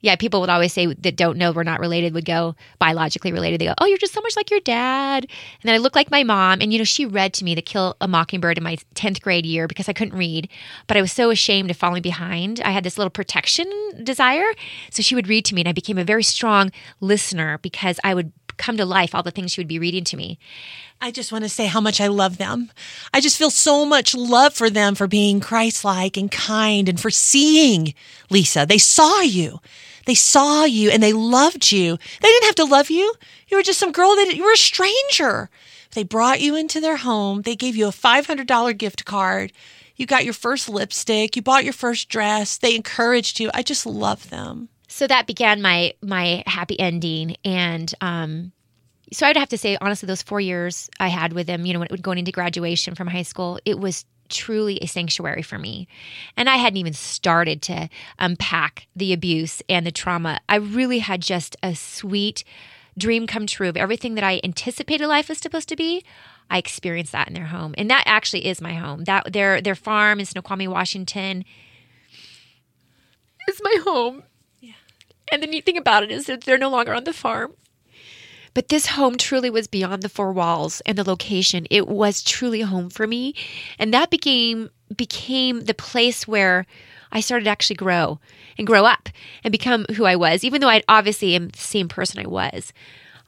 yeah, 0.00 0.16
people 0.16 0.40
would 0.40 0.50
always 0.50 0.72
say 0.72 0.86
that 0.86 1.16
don't 1.16 1.38
know 1.38 1.50
we're 1.50 1.64
not 1.64 1.80
related 1.80 2.14
would 2.14 2.24
go 2.24 2.54
biologically 2.78 3.32
related. 3.32 3.60
They 3.60 3.66
go, 3.66 3.74
"Oh, 3.78 3.86
you're 3.86 3.98
just 3.98 4.14
so 4.14 4.20
much 4.20 4.36
like 4.36 4.50
your 4.50 4.60
dad," 4.60 5.24
and 5.24 5.62
then 5.62 5.74
I 5.74 5.78
look 5.78 5.96
like 5.96 6.10
my 6.10 6.22
mom. 6.22 6.60
And 6.60 6.72
you 6.72 6.78
know, 6.78 6.84
she 6.84 7.04
read 7.04 7.34
to 7.34 7.44
me 7.44 7.54
"To 7.54 7.62
Kill 7.62 7.96
a 8.00 8.06
Mockingbird" 8.06 8.58
in 8.58 8.64
my 8.64 8.76
tenth 8.94 9.20
grade 9.20 9.46
year 9.46 9.66
because 9.66 9.88
I 9.88 9.92
couldn't 9.92 10.18
read, 10.18 10.48
but 10.86 10.96
I 10.96 11.00
was 11.00 11.12
so 11.12 11.30
ashamed 11.30 11.70
of 11.70 11.76
falling 11.76 12.02
behind. 12.02 12.60
I 12.60 12.70
had 12.70 12.84
this 12.84 12.98
little 12.98 13.10
protection 13.10 13.68
desire, 14.02 14.52
so 14.90 15.02
she 15.02 15.14
would 15.14 15.28
read 15.28 15.44
to 15.46 15.54
me, 15.54 15.62
and 15.62 15.68
I 15.68 15.72
became 15.72 15.98
a 15.98 16.04
very 16.04 16.22
strong 16.22 16.70
listener 17.00 17.58
because 17.58 17.98
I 18.04 18.14
would 18.14 18.32
come 18.56 18.76
to 18.76 18.84
life 18.84 19.14
all 19.14 19.22
the 19.22 19.30
things 19.30 19.52
she 19.52 19.60
would 19.60 19.68
be 19.68 19.78
reading 19.78 20.04
to 20.04 20.16
me. 20.16 20.38
I 21.00 21.12
just 21.12 21.30
want 21.30 21.44
to 21.44 21.48
say 21.48 21.66
how 21.66 21.80
much 21.80 22.00
I 22.00 22.08
love 22.08 22.38
them. 22.38 22.72
I 23.14 23.20
just 23.20 23.38
feel 23.38 23.50
so 23.50 23.86
much 23.86 24.14
love 24.14 24.52
for 24.52 24.68
them 24.68 24.96
for 24.96 25.06
being 25.06 25.38
Christ 25.38 25.84
like 25.84 26.16
and 26.16 26.30
kind 26.30 26.88
and 26.88 27.00
for 27.00 27.10
seeing 27.10 27.94
Lisa. 28.30 28.66
They 28.66 28.78
saw 28.78 29.20
you. 29.20 29.60
They 30.08 30.14
saw 30.14 30.64
you 30.64 30.88
and 30.88 31.02
they 31.02 31.12
loved 31.12 31.70
you. 31.70 31.98
They 32.22 32.28
didn't 32.28 32.46
have 32.46 32.54
to 32.54 32.64
love 32.64 32.88
you. 32.88 33.12
You 33.48 33.58
were 33.58 33.62
just 33.62 33.78
some 33.78 33.92
girl 33.92 34.16
that 34.16 34.34
you 34.34 34.42
were 34.42 34.54
a 34.54 34.56
stranger. 34.56 35.50
They 35.92 36.02
brought 36.02 36.40
you 36.40 36.56
into 36.56 36.80
their 36.80 36.96
home. 36.96 37.42
They 37.42 37.54
gave 37.54 37.76
you 37.76 37.88
a 37.88 37.90
$500 37.90 38.78
gift 38.78 39.04
card. 39.04 39.52
You 39.96 40.06
got 40.06 40.24
your 40.24 40.32
first 40.32 40.66
lipstick. 40.66 41.36
You 41.36 41.42
bought 41.42 41.64
your 41.64 41.74
first 41.74 42.08
dress. 42.08 42.56
They 42.56 42.74
encouraged 42.74 43.38
you. 43.38 43.50
I 43.52 43.62
just 43.62 43.84
love 43.84 44.30
them. 44.30 44.70
So 44.88 45.06
that 45.06 45.26
began 45.26 45.60
my 45.60 45.92
my 46.00 46.42
happy 46.46 46.80
ending 46.80 47.36
and 47.44 47.92
um 48.00 48.52
so 49.12 49.26
I 49.26 49.28
would 49.28 49.36
have 49.36 49.50
to 49.50 49.58
say 49.58 49.76
honestly 49.78 50.06
those 50.06 50.22
4 50.22 50.40
years 50.40 50.88
I 50.98 51.08
had 51.08 51.34
with 51.34 51.46
them, 51.46 51.66
you 51.66 51.74
know, 51.74 51.80
when 51.80 51.88
going 52.00 52.16
into 52.16 52.32
graduation 52.32 52.94
from 52.94 53.08
high 53.08 53.24
school, 53.24 53.60
it 53.66 53.78
was 53.78 54.06
truly 54.28 54.78
a 54.82 54.86
sanctuary 54.86 55.42
for 55.42 55.58
me. 55.58 55.88
And 56.36 56.48
I 56.48 56.56
hadn't 56.56 56.76
even 56.78 56.92
started 56.92 57.62
to 57.62 57.88
unpack 58.18 58.86
the 58.94 59.12
abuse 59.12 59.62
and 59.68 59.86
the 59.86 59.92
trauma. 59.92 60.40
I 60.48 60.56
really 60.56 61.00
had 61.00 61.22
just 61.22 61.56
a 61.62 61.74
sweet 61.74 62.44
dream 62.96 63.26
come 63.26 63.46
true 63.46 63.68
of 63.68 63.76
everything 63.76 64.14
that 64.16 64.24
I 64.24 64.40
anticipated 64.42 65.06
life 65.06 65.28
was 65.28 65.38
supposed 65.38 65.68
to 65.68 65.76
be. 65.76 66.04
I 66.50 66.58
experienced 66.58 67.12
that 67.12 67.28
in 67.28 67.34
their 67.34 67.46
home. 67.46 67.74
And 67.78 67.90
that 67.90 68.04
actually 68.06 68.46
is 68.46 68.60
my 68.60 68.74
home. 68.74 69.04
That 69.04 69.32
their 69.32 69.60
their 69.60 69.74
farm 69.74 70.18
in 70.18 70.26
Snoqualmie, 70.26 70.68
Washington 70.68 71.44
is 73.48 73.60
my 73.62 73.80
home. 73.84 74.24
Yeah. 74.60 74.72
And 75.32 75.42
the 75.42 75.46
neat 75.46 75.64
thing 75.64 75.78
about 75.78 76.02
it 76.02 76.10
is 76.10 76.26
that 76.26 76.42
they're 76.42 76.58
no 76.58 76.70
longer 76.70 76.94
on 76.94 77.04
the 77.04 77.12
farm. 77.12 77.54
But 78.58 78.70
this 78.70 78.86
home 78.86 79.16
truly 79.16 79.50
was 79.50 79.68
beyond 79.68 80.02
the 80.02 80.08
four 80.08 80.32
walls 80.32 80.82
and 80.84 80.98
the 80.98 81.08
location. 81.08 81.68
It 81.70 81.86
was 81.86 82.24
truly 82.24 82.62
home 82.62 82.90
for 82.90 83.06
me. 83.06 83.32
And 83.78 83.94
that 83.94 84.10
became 84.10 84.70
became 84.96 85.60
the 85.60 85.74
place 85.74 86.26
where 86.26 86.66
I 87.12 87.20
started 87.20 87.44
to 87.44 87.50
actually 87.50 87.76
grow 87.76 88.18
and 88.58 88.66
grow 88.66 88.84
up 88.84 89.10
and 89.44 89.52
become 89.52 89.86
who 89.94 90.06
I 90.06 90.16
was. 90.16 90.42
Even 90.42 90.60
though 90.60 90.68
I 90.68 90.82
obviously 90.88 91.36
am 91.36 91.50
the 91.50 91.58
same 91.60 91.86
person 91.86 92.18
I 92.18 92.26
was, 92.26 92.72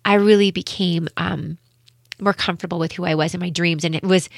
I 0.04 0.14
really 0.14 0.50
became 0.50 1.06
um, 1.16 1.58
more 2.20 2.34
comfortable 2.34 2.80
with 2.80 2.90
who 2.90 3.04
I 3.04 3.14
was 3.14 3.32
in 3.32 3.38
my 3.38 3.50
dreams, 3.50 3.84
and 3.84 3.94
it 3.94 4.02
was 4.02 4.28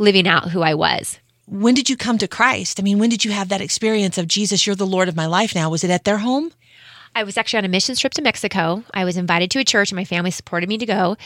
living 0.00 0.26
out 0.26 0.50
who 0.50 0.62
I 0.62 0.74
was. 0.74 1.20
When 1.46 1.76
did 1.76 1.88
you 1.88 1.96
come 1.96 2.18
to 2.18 2.26
Christ? 2.26 2.80
I 2.80 2.82
mean, 2.82 2.98
when 2.98 3.10
did 3.10 3.24
you 3.24 3.30
have 3.30 3.48
that 3.50 3.60
experience 3.60 4.18
of 4.18 4.26
Jesus, 4.26 4.66
you're 4.66 4.74
the 4.74 4.86
Lord 4.86 5.08
of 5.08 5.14
my 5.14 5.26
life 5.26 5.54
now? 5.54 5.70
Was 5.70 5.84
it 5.84 5.90
at 5.90 6.02
their 6.02 6.18
home? 6.18 6.50
I 7.14 7.24
was 7.24 7.36
actually 7.36 7.58
on 7.58 7.64
a 7.66 7.68
mission 7.68 7.94
trip 7.94 8.14
to 8.14 8.22
Mexico. 8.22 8.84
I 8.94 9.04
was 9.04 9.18
invited 9.18 9.50
to 9.50 9.58
a 9.58 9.64
church, 9.64 9.90
and 9.90 9.96
my 9.96 10.04
family 10.04 10.30
supported 10.30 10.68
me 10.68 10.78
to 10.78 10.86
go. 10.86 11.16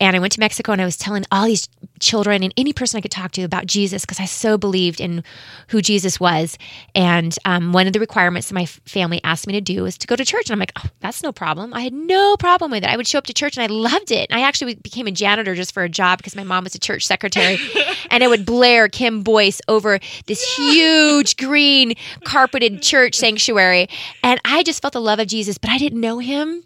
And 0.00 0.16
I 0.16 0.18
went 0.18 0.32
to 0.34 0.40
Mexico, 0.40 0.72
and 0.72 0.80
I 0.80 0.86
was 0.86 0.96
telling 0.96 1.24
all 1.30 1.44
these 1.44 1.68
children 2.00 2.42
and 2.42 2.52
any 2.56 2.72
person 2.72 2.96
I 2.96 3.02
could 3.02 3.10
talk 3.10 3.32
to 3.32 3.42
about 3.42 3.66
Jesus 3.66 4.02
because 4.02 4.20
I 4.20 4.24
so 4.24 4.56
believed 4.56 5.00
in 5.00 5.22
who 5.68 5.82
Jesus 5.82 6.18
was. 6.18 6.56
And 6.94 7.36
um, 7.44 7.72
one 7.72 7.86
of 7.86 7.92
the 7.92 8.00
requirements 8.00 8.48
that 8.48 8.54
my 8.54 8.64
family 8.64 9.20
asked 9.22 9.46
me 9.46 9.52
to 9.52 9.60
do 9.60 9.82
was 9.82 9.98
to 9.98 10.06
go 10.06 10.16
to 10.16 10.24
church. 10.24 10.48
And 10.48 10.52
I'm 10.54 10.58
like, 10.58 10.72
oh, 10.78 10.88
that's 11.00 11.22
no 11.22 11.30
problem. 11.30 11.74
I 11.74 11.82
had 11.82 11.92
no 11.92 12.36
problem 12.38 12.70
with 12.70 12.82
it. 12.82 12.88
I 12.88 12.96
would 12.96 13.06
show 13.06 13.18
up 13.18 13.26
to 13.26 13.34
church, 13.34 13.58
and 13.58 13.64
I 13.64 13.74
loved 13.74 14.12
it. 14.12 14.30
And 14.30 14.40
I 14.40 14.46
actually 14.46 14.76
became 14.76 15.06
a 15.06 15.12
janitor 15.12 15.54
just 15.54 15.74
for 15.74 15.82
a 15.82 15.90
job 15.90 16.18
because 16.18 16.36
my 16.36 16.44
mom 16.44 16.64
was 16.64 16.74
a 16.74 16.78
church 16.78 17.06
secretary, 17.06 17.58
and 18.10 18.22
it 18.22 18.28
would 18.28 18.46
blare 18.46 18.88
Kim 18.88 19.22
Boyce 19.22 19.60
over 19.68 19.98
this 20.26 20.42
huge 20.56 21.36
green 21.36 21.92
carpeted 22.24 22.80
church 22.80 23.14
sanctuary, 23.14 23.88
and 24.22 24.40
I 24.46 24.62
just 24.62 24.80
felt 24.80 24.94
the 24.94 25.02
love 25.02 25.18
of 25.18 25.26
Jesus, 25.26 25.33
but 25.60 25.70
I 25.70 25.78
didn't 25.78 26.00
know 26.00 26.18
him. 26.18 26.62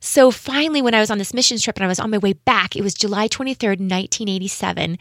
So 0.00 0.30
finally, 0.30 0.82
when 0.82 0.94
I 0.94 1.00
was 1.00 1.10
on 1.10 1.18
this 1.18 1.34
mission 1.34 1.58
trip 1.58 1.76
and 1.76 1.84
I 1.84 1.88
was 1.88 1.98
on 1.98 2.10
my 2.10 2.18
way 2.18 2.34
back, 2.34 2.76
it 2.76 2.82
was 2.82 2.94
July 2.94 3.26
23rd, 3.28 3.80
1987. 3.80 4.98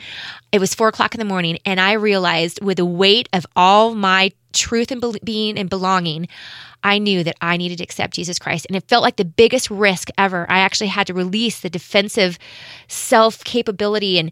It 0.52 0.60
was 0.60 0.74
four 0.74 0.88
o'clock 0.88 1.14
in 1.14 1.20
the 1.20 1.26
morning, 1.26 1.60
and 1.66 1.80
I 1.80 1.94
realized 1.94 2.64
with 2.64 2.78
the 2.78 2.86
weight 2.86 3.28
of 3.34 3.46
all 3.56 3.96
my 3.96 4.32
truth 4.54 4.92
and 4.92 5.04
being 5.24 5.58
and 5.58 5.70
belonging, 5.70 6.28
I 6.84 6.98
knew 6.98 7.24
that 7.24 7.36
I 7.42 7.58
needed 7.58 7.78
to 7.78 7.84
accept 7.84 8.16
Jesus 8.16 8.40
Christ. 8.40 8.66
And 8.68 8.76
it 8.76 8.88
felt 8.88 9.04
like 9.04 9.18
the 9.18 9.26
biggest 9.26 9.70
risk 9.70 10.10
ever. 10.18 10.46
I 10.50 10.60
actually 10.60 10.88
had 10.88 11.08
to 11.08 11.14
release 11.14 11.60
the 11.60 11.70
defensive 11.70 12.40
self 12.88 13.44
capability 13.44 14.18
and 14.18 14.32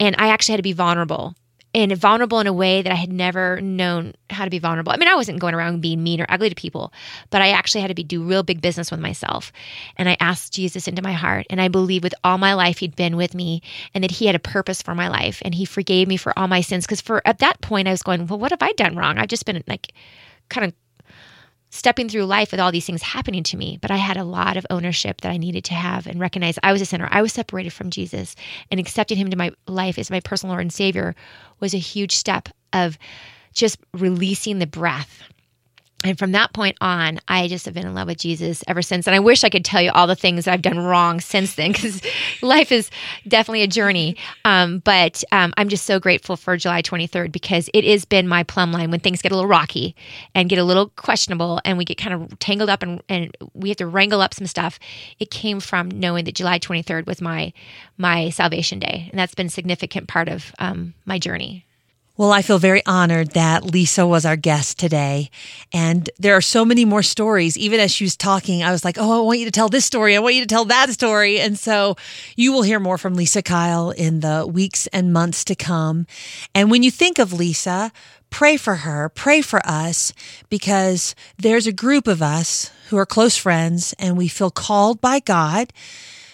and 0.00 0.14
I 0.16 0.28
actually 0.28 0.52
had 0.52 0.58
to 0.58 0.62
be 0.62 0.72
vulnerable 0.72 1.34
and 1.82 1.96
vulnerable 1.96 2.40
in 2.40 2.46
a 2.46 2.52
way 2.52 2.82
that 2.82 2.92
I 2.92 2.96
had 2.96 3.12
never 3.12 3.60
known 3.60 4.14
how 4.30 4.44
to 4.44 4.50
be 4.50 4.58
vulnerable. 4.58 4.92
I 4.92 4.96
mean, 4.96 5.08
I 5.08 5.14
wasn't 5.14 5.40
going 5.40 5.54
around 5.54 5.80
being 5.80 6.02
mean 6.02 6.20
or 6.20 6.26
ugly 6.28 6.48
to 6.48 6.54
people, 6.54 6.92
but 7.30 7.42
I 7.42 7.50
actually 7.50 7.82
had 7.82 7.88
to 7.88 7.94
be 7.94 8.04
do 8.04 8.22
real 8.22 8.42
big 8.42 8.60
business 8.60 8.90
with 8.90 9.00
myself. 9.00 9.52
And 9.96 10.08
I 10.08 10.16
asked 10.20 10.52
Jesus 10.52 10.88
into 10.88 11.02
my 11.02 11.12
heart, 11.12 11.46
and 11.50 11.60
I 11.60 11.68
believe 11.68 12.02
with 12.02 12.14
all 12.24 12.38
my 12.38 12.54
life 12.54 12.78
he'd 12.78 12.96
been 12.96 13.16
with 13.16 13.34
me 13.34 13.62
and 13.94 14.04
that 14.04 14.10
he 14.10 14.26
had 14.26 14.34
a 14.34 14.40
purpose 14.40 14.82
for 14.82 14.94
my 14.94 15.08
life 15.08 15.40
and 15.44 15.54
he 15.54 15.64
forgave 15.64 16.08
me 16.08 16.16
for 16.16 16.36
all 16.38 16.48
my 16.48 16.60
sins 16.60 16.86
because 16.86 17.00
for 17.00 17.22
at 17.26 17.38
that 17.38 17.60
point 17.60 17.88
I 17.88 17.92
was 17.92 18.02
going, 18.02 18.26
"Well, 18.26 18.38
what 18.38 18.50
have 18.50 18.62
I 18.62 18.72
done 18.72 18.96
wrong? 18.96 19.18
I've 19.18 19.28
just 19.28 19.44
been 19.44 19.62
like 19.66 19.92
kind 20.48 20.66
of 20.66 20.72
stepping 21.70 22.08
through 22.08 22.24
life 22.24 22.50
with 22.50 22.60
all 22.60 22.72
these 22.72 22.86
things 22.86 23.02
happening 23.02 23.42
to 23.44 23.56
me, 23.56 23.78
but 23.80 23.90
I 23.90 23.96
had 23.96 24.16
a 24.16 24.24
lot 24.24 24.56
of 24.56 24.66
ownership 24.70 25.20
that 25.20 25.32
I 25.32 25.36
needed 25.36 25.64
to 25.64 25.74
have 25.74 26.06
and 26.06 26.18
recognize 26.18 26.58
I 26.62 26.72
was 26.72 26.80
a 26.80 26.86
sinner. 26.86 27.08
I 27.10 27.22
was 27.22 27.32
separated 27.32 27.72
from 27.72 27.90
Jesus, 27.90 28.34
and 28.70 28.80
accepting 28.80 29.18
him 29.18 29.30
to 29.30 29.36
my 29.36 29.50
life 29.66 29.98
as 29.98 30.10
my 30.10 30.20
personal 30.20 30.52
Lord 30.52 30.62
and 30.62 30.72
Savior 30.72 31.14
was 31.60 31.74
a 31.74 31.78
huge 31.78 32.14
step 32.14 32.48
of 32.72 32.98
just 33.52 33.78
releasing 33.92 34.58
the 34.58 34.66
breath 34.66 35.22
and 36.04 36.16
from 36.16 36.30
that 36.30 36.52
point 36.52 36.76
on, 36.80 37.18
I 37.26 37.48
just 37.48 37.64
have 37.64 37.74
been 37.74 37.86
in 37.86 37.92
love 37.92 38.06
with 38.06 38.18
Jesus 38.18 38.62
ever 38.68 38.82
since. 38.82 39.08
And 39.08 39.16
I 39.16 39.18
wish 39.18 39.42
I 39.42 39.48
could 39.48 39.64
tell 39.64 39.82
you 39.82 39.90
all 39.90 40.06
the 40.06 40.14
things 40.14 40.46
I've 40.46 40.62
done 40.62 40.78
wrong 40.78 41.18
since 41.20 41.56
then, 41.56 41.72
because 41.72 42.00
life 42.42 42.70
is 42.70 42.88
definitely 43.26 43.62
a 43.62 43.66
journey. 43.66 44.16
Um, 44.44 44.78
but 44.78 45.24
um, 45.32 45.52
I'm 45.56 45.68
just 45.68 45.86
so 45.86 45.98
grateful 45.98 46.36
for 46.36 46.56
July 46.56 46.82
23rd 46.82 47.32
because 47.32 47.68
it 47.74 47.84
has 47.84 48.04
been 48.04 48.28
my 48.28 48.44
plumb 48.44 48.70
line 48.70 48.92
when 48.92 49.00
things 49.00 49.20
get 49.20 49.32
a 49.32 49.34
little 49.34 49.48
rocky 49.48 49.96
and 50.36 50.48
get 50.48 50.60
a 50.60 50.64
little 50.64 50.90
questionable 50.90 51.60
and 51.64 51.76
we 51.76 51.84
get 51.84 51.98
kind 51.98 52.14
of 52.14 52.38
tangled 52.38 52.70
up 52.70 52.84
and, 52.84 53.02
and 53.08 53.36
we 53.54 53.68
have 53.68 53.78
to 53.78 53.86
wrangle 53.86 54.20
up 54.20 54.34
some 54.34 54.46
stuff. 54.46 54.78
It 55.18 55.32
came 55.32 55.58
from 55.58 55.90
knowing 55.90 56.26
that 56.26 56.36
July 56.36 56.60
23rd 56.60 57.06
was 57.06 57.20
my 57.20 57.52
my 58.00 58.30
salvation 58.30 58.78
day, 58.78 59.08
and 59.10 59.18
that's 59.18 59.34
been 59.34 59.48
a 59.48 59.50
significant 59.50 60.06
part 60.06 60.28
of 60.28 60.52
um, 60.60 60.94
my 61.04 61.18
journey. 61.18 61.66
Well, 62.18 62.32
I 62.32 62.42
feel 62.42 62.58
very 62.58 62.84
honored 62.84 63.30
that 63.34 63.62
Lisa 63.62 64.04
was 64.04 64.26
our 64.26 64.34
guest 64.34 64.76
today. 64.76 65.30
And 65.72 66.10
there 66.18 66.34
are 66.34 66.40
so 66.40 66.64
many 66.64 66.84
more 66.84 67.04
stories. 67.04 67.56
Even 67.56 67.78
as 67.78 67.92
she 67.92 68.02
was 68.02 68.16
talking, 68.16 68.60
I 68.64 68.72
was 68.72 68.84
like, 68.84 68.96
oh, 68.98 69.20
I 69.20 69.24
want 69.24 69.38
you 69.38 69.44
to 69.44 69.52
tell 69.52 69.68
this 69.68 69.84
story. 69.84 70.16
I 70.16 70.18
want 70.18 70.34
you 70.34 70.40
to 70.40 70.48
tell 70.48 70.64
that 70.64 70.90
story. 70.90 71.38
And 71.38 71.56
so 71.56 71.94
you 72.34 72.52
will 72.52 72.62
hear 72.62 72.80
more 72.80 72.98
from 72.98 73.14
Lisa 73.14 73.40
Kyle 73.40 73.90
in 73.92 74.18
the 74.18 74.44
weeks 74.52 74.88
and 74.88 75.12
months 75.12 75.44
to 75.44 75.54
come. 75.54 76.08
And 76.56 76.72
when 76.72 76.82
you 76.82 76.90
think 76.90 77.20
of 77.20 77.32
Lisa, 77.32 77.92
pray 78.30 78.56
for 78.56 78.74
her, 78.74 79.08
pray 79.10 79.40
for 79.40 79.64
us, 79.64 80.12
because 80.48 81.14
there's 81.36 81.68
a 81.68 81.72
group 81.72 82.08
of 82.08 82.20
us 82.20 82.72
who 82.88 82.98
are 82.98 83.06
close 83.06 83.36
friends 83.36 83.94
and 83.96 84.18
we 84.18 84.26
feel 84.26 84.50
called 84.50 85.00
by 85.00 85.20
God 85.20 85.72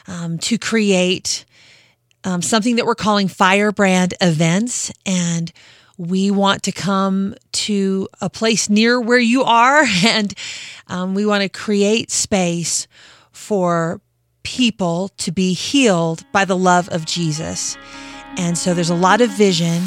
um, 0.08 0.38
to 0.38 0.56
create 0.56 1.44
um, 2.24 2.42
something 2.42 2.76
that 2.76 2.86
we're 2.86 2.94
calling 2.94 3.28
firebrand 3.28 4.14
events. 4.20 4.92
And 5.06 5.52
we 5.96 6.30
want 6.30 6.64
to 6.64 6.72
come 6.72 7.34
to 7.52 8.08
a 8.20 8.28
place 8.28 8.68
near 8.68 9.00
where 9.00 9.18
you 9.18 9.44
are, 9.44 9.84
and 10.04 10.34
um, 10.88 11.14
we 11.14 11.24
want 11.26 11.42
to 11.42 11.48
create 11.48 12.10
space 12.10 12.86
for 13.32 14.00
people 14.42 15.08
to 15.16 15.32
be 15.32 15.52
healed 15.52 16.24
by 16.32 16.44
the 16.44 16.56
love 16.56 16.88
of 16.90 17.06
Jesus. 17.06 17.76
And 18.36 18.58
so 18.58 18.74
there's 18.74 18.90
a 18.90 18.94
lot 18.94 19.20
of 19.20 19.30
vision 19.30 19.82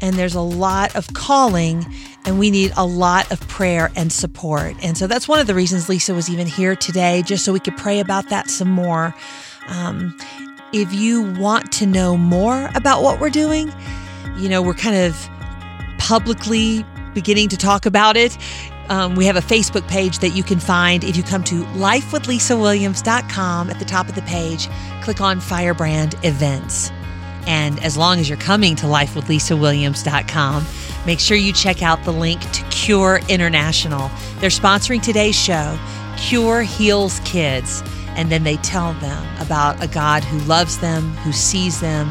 and 0.00 0.16
there's 0.16 0.34
a 0.34 0.40
lot 0.40 0.96
of 0.96 1.14
calling, 1.14 1.86
and 2.24 2.36
we 2.36 2.50
need 2.50 2.72
a 2.76 2.84
lot 2.84 3.30
of 3.30 3.40
prayer 3.46 3.92
and 3.94 4.12
support. 4.12 4.74
And 4.82 4.98
so 4.98 5.06
that's 5.06 5.28
one 5.28 5.38
of 5.38 5.46
the 5.46 5.54
reasons 5.54 5.88
Lisa 5.88 6.12
was 6.12 6.28
even 6.28 6.48
here 6.48 6.74
today, 6.74 7.22
just 7.22 7.44
so 7.44 7.52
we 7.52 7.60
could 7.60 7.76
pray 7.76 8.00
about 8.00 8.28
that 8.30 8.50
some 8.50 8.68
more. 8.68 9.14
Um, 9.68 10.18
if 10.72 10.94
you 10.94 11.22
want 11.22 11.72
to 11.72 11.86
know 11.86 12.16
more 12.16 12.70
about 12.74 13.02
what 13.02 13.20
we're 13.20 13.30
doing, 13.30 13.72
you 14.36 14.48
know, 14.48 14.62
we're 14.62 14.74
kind 14.74 14.96
of 14.96 15.28
publicly 15.98 16.84
beginning 17.14 17.48
to 17.50 17.56
talk 17.56 17.86
about 17.86 18.16
it. 18.16 18.36
Um, 18.88 19.14
we 19.14 19.26
have 19.26 19.36
a 19.36 19.40
Facebook 19.40 19.86
page 19.88 20.18
that 20.20 20.30
you 20.30 20.42
can 20.42 20.58
find 20.58 21.04
if 21.04 21.16
you 21.16 21.22
come 21.22 21.44
to 21.44 21.62
lifewithlisawilliams.com 21.64 23.70
at 23.70 23.78
the 23.78 23.84
top 23.84 24.08
of 24.08 24.14
the 24.14 24.22
page, 24.22 24.68
click 25.02 25.20
on 25.20 25.40
Firebrand 25.40 26.14
Events. 26.22 26.90
And 27.46 27.82
as 27.82 27.96
long 27.96 28.18
as 28.18 28.28
you're 28.28 28.38
coming 28.38 28.76
to 28.76 28.86
lifewithlisawilliams.com, 28.86 30.66
make 31.06 31.20
sure 31.20 31.36
you 31.36 31.52
check 31.52 31.82
out 31.82 32.02
the 32.04 32.12
link 32.12 32.40
to 32.52 32.62
Cure 32.70 33.20
International. 33.28 34.10
They're 34.38 34.50
sponsoring 34.50 35.02
today's 35.02 35.36
show. 35.36 35.78
Cure 36.16 36.62
Heals 36.62 37.20
Kids 37.24 37.82
and 38.16 38.30
then 38.30 38.44
they 38.44 38.56
tell 38.58 38.92
them 38.94 39.26
about 39.40 39.82
a 39.82 39.88
God 39.88 40.24
who 40.24 40.38
loves 40.40 40.78
them, 40.78 41.10
who 41.18 41.32
sees 41.32 41.80
them, 41.80 42.08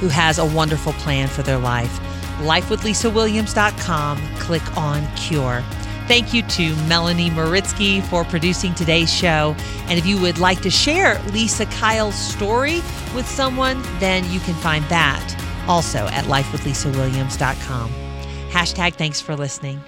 who 0.00 0.08
has 0.08 0.38
a 0.38 0.46
wonderful 0.46 0.92
plan 0.94 1.28
for 1.28 1.42
their 1.42 1.58
life. 1.58 2.00
LifeWithLisaWilliams.com, 2.40 4.18
click 4.38 4.76
on 4.76 5.06
Cure. 5.16 5.62
Thank 6.08 6.34
you 6.34 6.42
to 6.42 6.74
Melanie 6.86 7.30
Moritsky 7.30 8.02
for 8.02 8.24
producing 8.24 8.74
today's 8.74 9.12
show. 9.12 9.54
And 9.86 9.98
if 9.98 10.04
you 10.04 10.20
would 10.20 10.38
like 10.38 10.60
to 10.62 10.70
share 10.70 11.22
Lisa 11.30 11.66
Kyle's 11.66 12.16
story 12.16 12.82
with 13.14 13.28
someone, 13.28 13.80
then 14.00 14.28
you 14.30 14.40
can 14.40 14.54
find 14.54 14.84
that 14.86 15.36
also 15.68 16.06
at 16.08 16.24
lifewithlisawilliams.com. 16.24 17.90
Hashtag 18.50 18.94
thanks 18.94 19.20
for 19.20 19.36
listening. 19.36 19.82